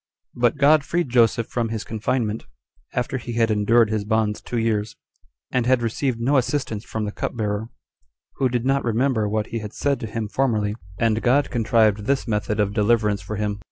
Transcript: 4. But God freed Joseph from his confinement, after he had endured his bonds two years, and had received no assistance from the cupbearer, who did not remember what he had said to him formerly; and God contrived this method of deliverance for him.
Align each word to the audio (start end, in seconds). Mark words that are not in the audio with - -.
4. 0.33 0.41
But 0.41 0.57
God 0.57 0.83
freed 0.83 1.09
Joseph 1.09 1.45
from 1.45 1.69
his 1.69 1.83
confinement, 1.83 2.47
after 2.93 3.19
he 3.19 3.33
had 3.33 3.51
endured 3.51 3.91
his 3.91 4.03
bonds 4.03 4.41
two 4.41 4.57
years, 4.57 4.95
and 5.51 5.67
had 5.67 5.83
received 5.83 6.19
no 6.19 6.37
assistance 6.37 6.83
from 6.83 7.05
the 7.05 7.11
cupbearer, 7.11 7.69
who 8.37 8.49
did 8.49 8.65
not 8.65 8.83
remember 8.83 9.29
what 9.29 9.49
he 9.53 9.59
had 9.59 9.73
said 9.73 9.99
to 9.99 10.07
him 10.07 10.27
formerly; 10.27 10.73
and 10.97 11.21
God 11.21 11.51
contrived 11.51 12.05
this 12.05 12.27
method 12.27 12.59
of 12.59 12.73
deliverance 12.73 13.21
for 13.21 13.35
him. 13.35 13.59